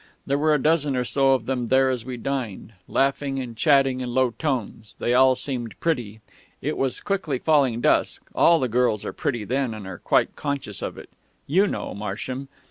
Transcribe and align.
There 0.25 0.39
were 0.39 0.55
a 0.55 0.59
dozen 0.59 0.95
or 0.95 1.03
so 1.03 1.33
of 1.33 1.45
them 1.45 1.67
there 1.67 1.91
as 1.91 2.03
we 2.03 2.17
dined, 2.17 2.73
laughing 2.87 3.37
and 3.37 3.55
chatting 3.55 4.01
in 4.01 4.15
low 4.15 4.31
tones 4.31 4.95
they 4.97 5.13
all 5.13 5.35
seemed 5.35 5.79
pretty 5.79 6.21
it 6.59 6.75
was 6.75 6.99
quickly 7.01 7.37
falling 7.37 7.81
dusk 7.81 8.23
all 8.33 8.59
the 8.59 8.67
girls 8.67 9.05
are 9.05 9.13
pretty 9.13 9.43
then, 9.43 9.75
and 9.75 9.85
are 9.85 9.99
quite 9.99 10.35
conscious 10.35 10.81
of 10.81 10.97
it 10.97 11.11
you 11.45 11.67
know, 11.67 11.93
Marsham. 11.93 12.47